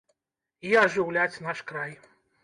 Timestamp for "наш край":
1.47-1.93